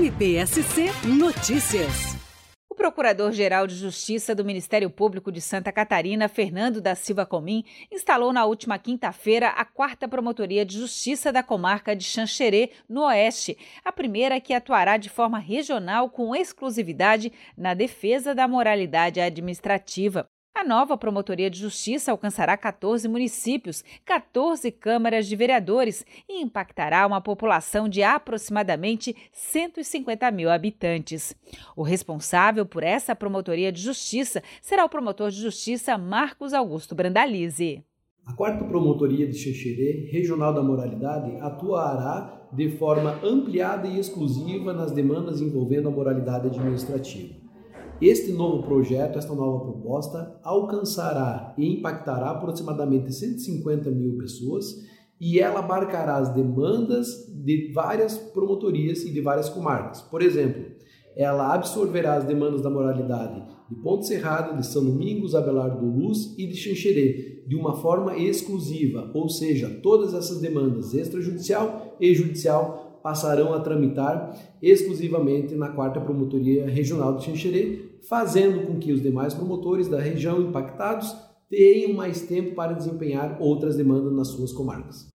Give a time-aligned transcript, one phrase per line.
[0.00, 2.16] MPSC Notícias.
[2.70, 8.32] O Procurador-Geral de Justiça do Ministério Público de Santa Catarina, Fernando da Silva Comim, instalou
[8.32, 13.92] na última quinta-feira a quarta Promotoria de Justiça da comarca de Xanxerê, no Oeste, a
[13.92, 20.29] primeira que atuará de forma regional com exclusividade na defesa da moralidade administrativa.
[20.60, 27.18] A nova Promotoria de Justiça alcançará 14 municípios, 14 câmaras de vereadores e impactará uma
[27.18, 31.34] população de aproximadamente 150 mil habitantes.
[31.74, 37.82] O responsável por essa Promotoria de Justiça será o promotor de Justiça Marcos Augusto Brandalize.
[38.26, 44.92] A quarta Promotoria de Xexerê, Regional da Moralidade, atuará de forma ampliada e exclusiva nas
[44.92, 47.49] demandas envolvendo a moralidade administrativa.
[48.00, 54.74] Este novo projeto, esta nova proposta, alcançará e impactará aproximadamente 150 mil pessoas
[55.20, 60.00] e ela abarcará as demandas de várias promotorias e de várias comarcas.
[60.00, 60.64] Por exemplo,
[61.14, 66.34] ela absorverá as demandas da moralidade de Ponte Serrada, de São Domingos, Abelardo do Luz
[66.38, 72.89] e de Xanxerê, de uma forma exclusiva, ou seja, todas essas demandas extrajudicial e judicial
[73.02, 79.34] passarão a tramitar exclusivamente na quarta Promotoria Regional de Xanxerê, fazendo com que os demais
[79.34, 81.14] promotores da região impactados
[81.48, 85.08] tenham mais tempo para desempenhar outras demandas nas suas comarcas.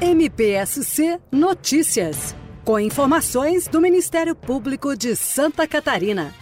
[0.00, 6.32] MPSC Notícias, com informações do Ministério Público de Santa Catarina.